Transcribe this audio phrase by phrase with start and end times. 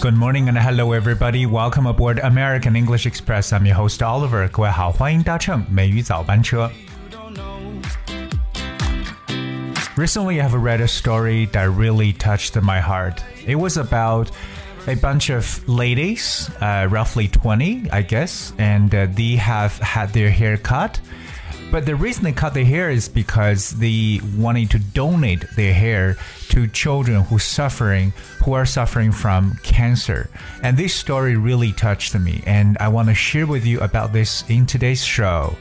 [0.00, 1.46] Good morning and hello everybody.
[1.46, 3.52] Welcome aboard American English Express.
[3.52, 4.48] I'm your host Oliver.
[4.48, 6.70] 各位好，欢迎搭乘美语早班车。
[7.10, 7.58] Don't know.
[9.96, 13.18] Recently, I've read a story that really touched my heart.
[13.44, 14.28] It was about
[14.86, 20.30] a bunch of ladies, uh, roughly 20, I guess, and uh, they have had their
[20.30, 21.00] hair cut.
[21.70, 26.16] But the reason they cut their hair is because they wanted to donate their hair
[26.50, 28.12] to children who suffering
[28.44, 30.28] who are suffering from cancer.
[30.62, 34.44] And this story really touched me, and I want to share with you about this
[34.48, 35.54] in today's show.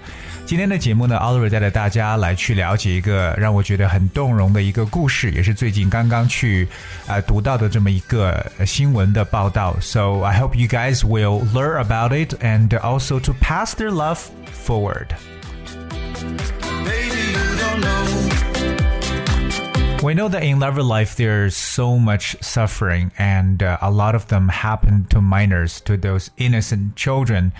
[0.45, 6.67] 今天的节目呢，Oliver 带着大家来去了解一个让我觉得很动容的一个故事，也是最近刚刚去
[7.07, 9.77] 呃读到的这么一个呃新闻的报道。
[9.79, 14.19] So I hope you guys will learn about it and also to pass their love
[14.51, 15.07] forward.
[20.06, 24.28] We know that in love life there's so much suffering, and uh, a lot of
[24.28, 27.52] them happen to minors, to those innocent children.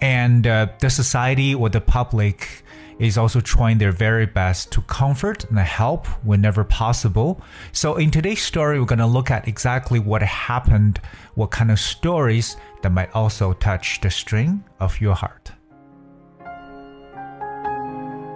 [0.00, 2.62] And uh, the society or the public
[2.98, 7.40] is also trying their very best to comfort and help whenever possible.
[7.72, 11.00] So, in today's story, we're going to look at exactly what happened,
[11.36, 15.52] what kind of stories that might also touch the string of your heart.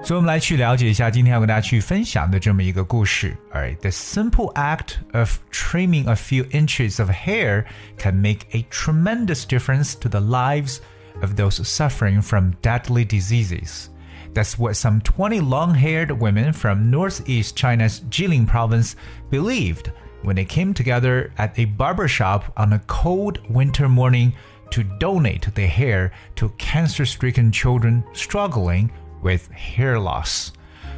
[0.07, 3.37] 所以，我们来去了解一下今天要跟大家去分享的这么一个故事。
[3.53, 7.65] Alright, the simple act of trimming a few inches of hair
[7.97, 10.79] can make a tremendous difference to the lives
[11.21, 13.87] of those suffering from deadly diseases.
[14.33, 18.95] That's what some 20 long haired women from northeast China's Jilin province
[19.29, 19.91] believed
[20.23, 24.33] when they came together at a barber shop on a cold winter morning
[24.71, 28.91] to donate their hair to cancer stricken children struggling
[29.22, 30.48] with hair loss.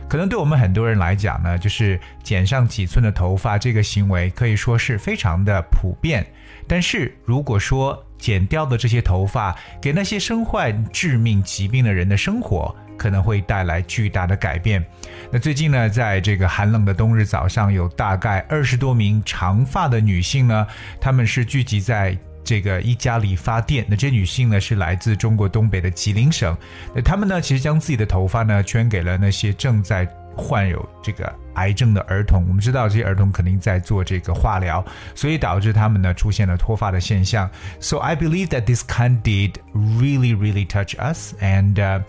[0.08, 6.26] 可能对我们很多人来讲呢，就是剪上几寸的头发这个行为可以说是非常的普遍。
[6.66, 14.84] 但是如果说剪掉的这些头发给那些身患致命疾病的人的生活，可能会带来巨大的改变。
[15.30, 20.66] 那最近呢，在这个寒冷的冬日早上，有大概二十多名长发的女性呢，
[21.00, 22.18] 她们是聚集在。
[22.43, 26.55] 这个一家理发店，那这些女性呢是来自中国东北的吉林省，
[26.93, 32.45] 那她们呢其实将自己的头发呢捐给了那些正在患有这个癌症的儿童。
[32.47, 37.49] 我们知道这些儿童肯定在做这个化疗，所以导致他们呢出现了脱发的现象。
[37.79, 42.01] So I believe that this kind deed really, really touch us, and uh,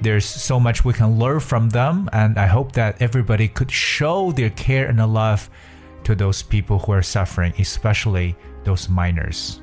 [0.00, 2.06] there's so much we can learn from them.
[2.12, 5.48] And I hope that everybody could show their care and love
[6.04, 9.60] to those people who are suffering, especially those minors.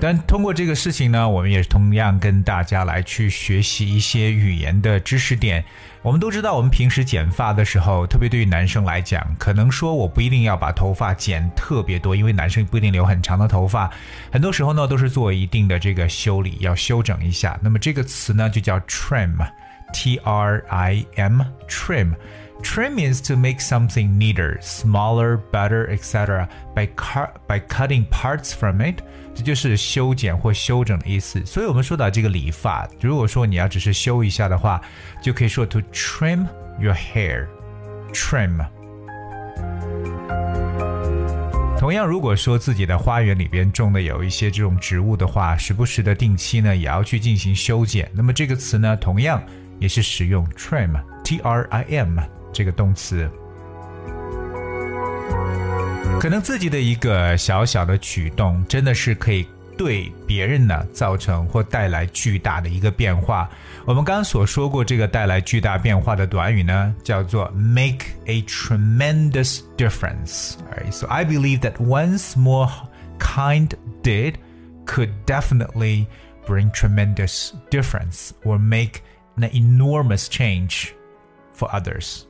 [0.00, 5.62] 但通过这个事情呢，我们也同样跟大家来去学习一些语言的知识点。
[6.02, 13.90] 我们都知道，我们平时剪发的时候，特别对于男生来讲，可能说我不一定要把头发剪特别多，因为男生不一定留很长的头发，
[14.32, 17.58] 很多时候呢都是做一定的这个修理，要修整一下。
[17.62, 22.14] 那么这个词呢就叫 trim，t r i m，trim。
[22.63, 26.47] Trim is to make something neater, smaller, better, etc.
[26.73, 29.03] by cut by cutting parts from it，
[29.35, 31.45] 这就是修剪或修整的意思。
[31.45, 34.81] 所以我们说到这个理发，如果说你要只是修一下的话，
[35.21, 36.47] 就可以说 to trim
[36.79, 38.65] your hair。trim。
[41.77, 48.09] 同样，如果说自己的花园里边种的有一些这种植物的话，时不时的定期呢也要去进行修剪。
[48.13, 49.43] 那么这个词呢，同样
[49.77, 52.17] 也是使用 trim，t r i m。
[52.53, 53.29] 这个动词，
[56.19, 59.45] 可能自己的一个小小的举动，真的是可以
[59.77, 63.49] 对别人呢造成或带来巨大的一个变化。
[63.85, 72.69] 我们刚刚所说过，这个带来巨大变化的短语呢，叫做 make a tremendous difference。So I believe that one small
[73.19, 73.69] kind
[74.01, 74.35] deed
[74.85, 76.07] could definitely
[76.47, 79.01] bring tremendous difference or make
[79.35, 80.93] an enormous change
[81.53, 82.25] for others.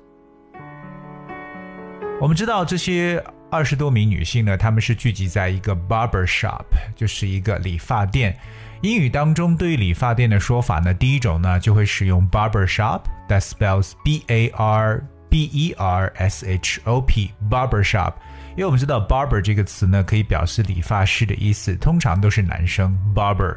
[2.20, 8.36] 我们知道这些二十多名女性呢，她们是聚集在一个 barber shop，就是一个理发店。
[8.82, 18.12] 英语当中对于理发店的说法呢，第一种呢就会使用 barber shop，that spells B A R B E R S H O P，barber shop。
[18.50, 23.56] 因为我们知道 barber 这个词呢，可以表示理发师的意思，通常都是男生 barber。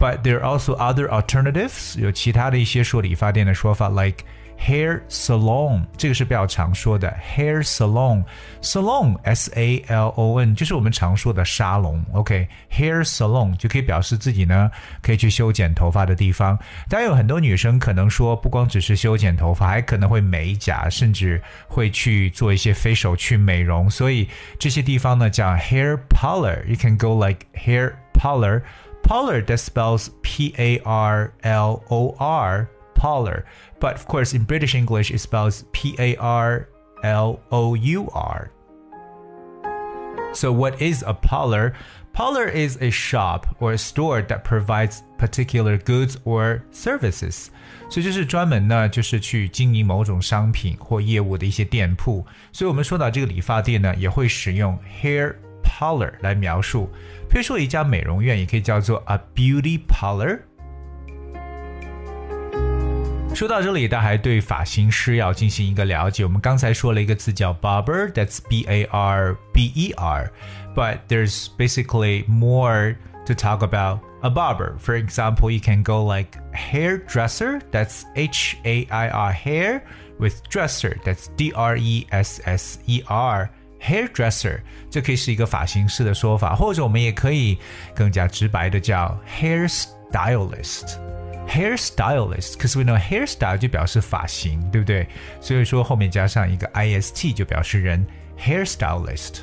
[0.00, 4.24] But there are also other alternatives，有其他的一些说理发店的说法，like
[4.57, 14.71] hair salon，这个是比较常说的 hair salon，salon s a l o n 就是我们常说的沙龙，OK，hair salon 就可以表示自己呢
[15.01, 16.57] 可以去修剪头发的地方。
[16.87, 31.81] 当然有很多女生可能说，不光只是修剪头发，还可能会美甲，甚至会去做一些 facial 去美容，所以这些地方呢叫 hair parlor。You can go like hair parlor。Parlor that spells P A R L
[31.89, 32.65] O R,
[32.97, 33.45] parlor.
[33.79, 36.67] But of course, in British English, it spells P A R
[37.03, 38.49] L O U R.
[40.33, 41.73] So, what is a parlor?
[42.13, 47.47] Parlor is a shop or a store that provides particular goods or services.
[47.89, 52.25] 所以就是专门呢，就是去经营某种商品或业务的一些店铺。
[52.51, 56.89] 所以我们说到这个理发店呢，也会使用 hair parlor 来描述。
[57.29, 60.39] 比如说一家美容院也可以叫做 a beauty parlor。
[63.37, 66.23] 说到这里，大家还对发型师要进行一个了解。
[66.23, 72.95] 我们刚才说了一个词叫 barber，that's B A R B E R，but there's basically more
[73.25, 74.77] to talk about a barber.
[74.77, 79.81] For example, you can go like hairdresser, that's H A I R hair,
[80.19, 83.49] with dresser, that's D R E S S E R
[83.81, 84.61] hairdresser
[84.91, 87.57] 这可以是一个发型师的说法，或者我们也可以
[87.95, 89.19] 更加直白的叫
[91.48, 95.06] Hairstylist，cause we know hairstyle 就表示发型，对不对？
[95.40, 98.06] 所以说后面加上一个 ist 就表示人
[98.38, 99.40] hairstylist。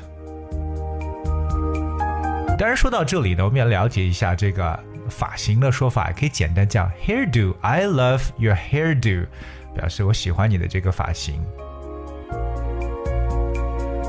[2.56, 4.78] 当然说到这里呢，我们要了解一下这个
[5.10, 7.54] 发型的说法，可以简单叫 hairdo。
[7.60, 9.26] I love your hairdo，
[9.74, 11.44] 表示我喜欢你的这个发型。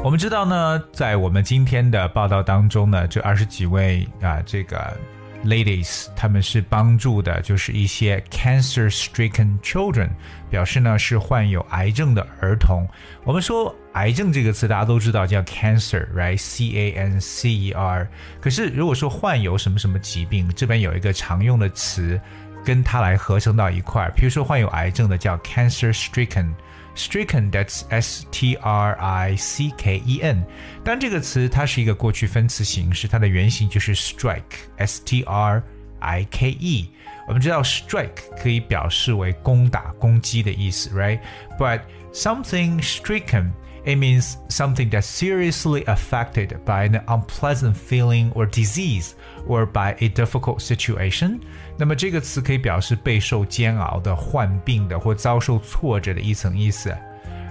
[0.03, 4.95] 我们知道呢，在我们今天的报道当中呢，这二十几位啊，这个
[5.45, 10.09] ladies，他们是帮助的，就是一些 cancer-stricken children，
[10.49, 12.87] 表示呢是患有癌症的儿童。
[13.23, 18.07] 我们说癌症这个词，大家都知道叫 cancer，right？C A N C E R。
[18.41, 22.19] 可是如果说患有什么什么疾病，这边有一个常用的词，
[22.63, 26.53] 跟它来合成到一块儿，比如说患有癌症的叫 cancer-stricken。
[26.97, 30.43] stricken that's S T R I C K E N，
[30.83, 34.41] 但这个词它是一个过去分词形式，它的原型就是 strike
[34.77, 35.61] S T R
[35.99, 36.89] I K E。
[37.27, 41.81] 我们知道 strike 可以表示为攻打、攻击的意思，right？But
[42.11, 43.51] something stricken
[43.86, 49.14] it means something that's seriously affected by an unpleasant feeling or disease
[49.46, 51.40] or by a difficult situation。
[51.76, 56.96] 那么这个词可以表示备受煎熬的、患病的或遭受挫折的一层意思。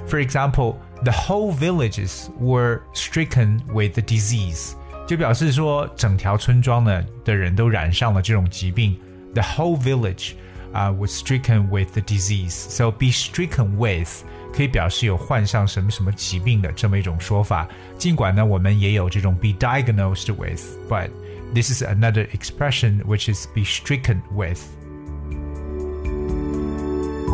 [0.08, 4.74] For example, the whole villages were stricken with the disease，
[5.08, 8.98] 就表示说整条村庄呢的人都染上了这种疾病。
[9.34, 10.34] The whole village
[10.74, 12.52] 啊、uh, was stricken with the disease.
[12.52, 14.24] So be stricken with
[14.54, 17.68] 可以表示有患上什么什么疾病的这么一种说法。
[17.98, 21.10] 尽管呢，我们也有这种 be diagnosed with，but
[21.54, 24.62] this is another expression which is be stricken with.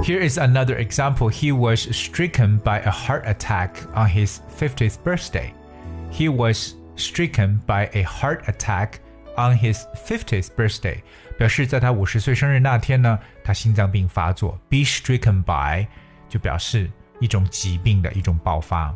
[0.04, 1.28] Here is another example.
[1.28, 5.54] He was stricken by a heart attack on his 50th birthday.
[6.12, 9.02] He was stricken by a heart attack
[9.36, 11.04] on his 50th birthday.
[11.39, 14.59] 表示在他五十岁生日那天呢，他心脏病发作。
[14.69, 15.87] Be stricken by
[16.29, 16.91] 就表示
[17.21, 18.95] 一种疾病的一种爆发。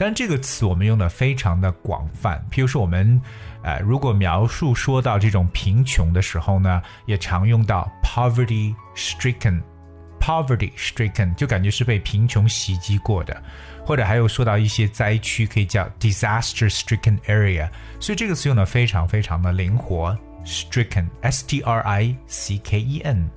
[0.00, 3.20] 但这个词我们用的非常的广泛，譬如说我们，
[3.64, 13.42] 呃，如果描述说到这种贫穷的时候呢，也常用到 poverty stricken，poverty stricken 就感觉是被贫穷袭击过的，
[13.84, 17.68] 或者还有说到一些灾区可以叫 disaster stricken area，
[17.98, 20.16] 所以这个词用的非常非常的灵活
[20.48, 23.28] ，stricken，s t r i c k e n。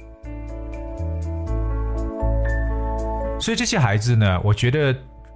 [3.40, 4.96] 所以这些孩子呢，我觉得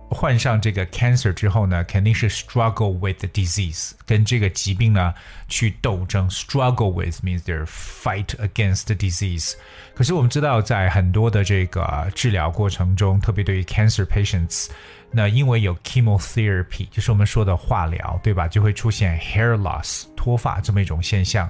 [0.09, 5.13] 患上这个 cancer 之后呢，肯定是 struggle with the disease，跟这个疾病呢
[5.47, 6.29] 去斗争。
[6.29, 9.53] struggle with means they're fight against the disease。
[9.95, 14.67] 可是我们知道，在很多的这个治疗过程中，特别对于 cancer patients，
[15.11, 18.47] 那因为有 chemotherapy，就是我们说的化疗，对吧？
[18.47, 21.49] 就会出现 hair loss 脱发这么一种现象。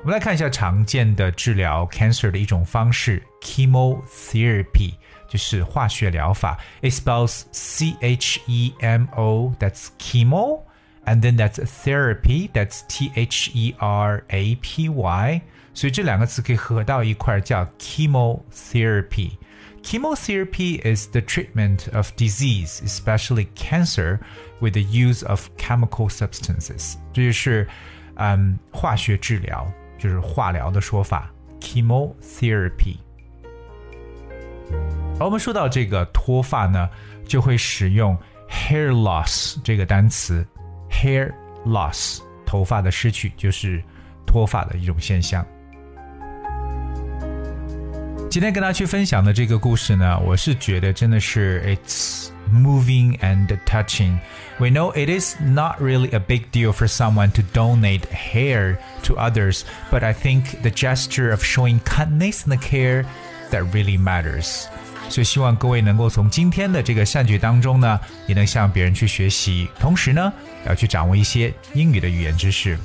[0.00, 4.92] 我们来看一下常见的治疗 cancer 的一种方式，chemotherapy。
[5.33, 6.57] 就是化学疗法。
[6.81, 9.53] It spells C H E M O.
[9.59, 10.63] That's chemo.
[11.05, 12.49] And then that's therapy.
[12.53, 15.41] That's T H E R A P Y.
[15.73, 19.37] 所以这两个词可以合到一块叫 chemotherapy.
[19.81, 24.19] Chemotherapy is the treatment of disease, especially cancer,
[24.59, 26.95] with the use of chemical substances.
[27.13, 27.67] 这就是
[28.15, 31.31] 嗯化学治疗，就是化疗的说法。
[31.61, 32.97] Chemotherapy。
[35.19, 36.89] 而我们说到这个脱发呢，
[37.27, 38.17] 就会使用
[38.49, 40.45] hair loss 这个单词，
[40.89, 41.31] hair
[41.65, 43.83] loss 头发的失去就是
[44.25, 45.45] 脱发的一种现象。
[48.29, 54.19] 今天跟大家去分享的这个故事呢，我是觉得真的是 it's moving and touching.
[54.59, 59.15] We know it is not really a big deal for someone to donate hair to
[59.15, 63.05] others, but I think the gesture of showing kindness and care
[63.50, 64.64] that really matters.
[65.10, 70.32] 所以希望各位能够从今天的这个善举当中呢，也能向别人去学习，同时呢，
[70.66, 72.78] 要去掌握一些英语的语言知识。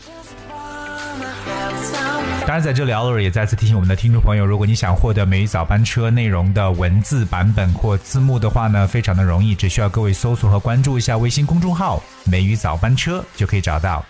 [2.45, 14.03] 当然，在这里，Oliver 也再次提醒我们的听众朋友，如果你想获得美语早班车内容的文字版本或字幕的话呢，非常的容易，只需要各位搜索和关注一下微信公众号“美语早班车”就可以找到。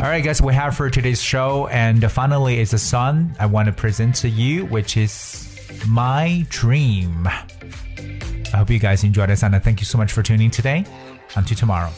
[0.00, 3.66] All right, guys, we have for today's show, and finally, it's a song I want
[3.66, 7.26] to present to you, which is My Dream.
[7.26, 10.84] I hope you guys enjoyed this, and I thank you so much for tuning today.
[11.34, 11.90] Until tomorrow.